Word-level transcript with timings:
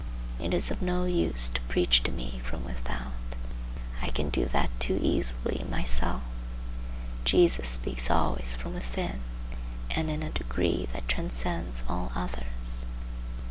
It 0.39 0.51
is 0.51 0.71
of 0.71 0.81
no 0.81 1.05
use 1.05 1.47
to 1.49 1.61
preach 1.69 2.01
to 2.01 2.11
me 2.11 2.41
from 2.43 2.65
without. 2.65 3.13
I 4.01 4.09
can 4.09 4.29
do 4.31 4.45
that 4.45 4.71
too 4.79 4.97
easily 4.99 5.63
myself. 5.69 6.23
Jesus 7.23 7.69
speaks 7.69 8.09
always 8.09 8.55
from 8.55 8.73
within, 8.73 9.21
and 9.91 10.09
in 10.09 10.23
a 10.23 10.31
degree 10.31 10.87
that 10.91 11.07
transcends 11.07 11.83
all 11.87 12.11
others. 12.15 12.87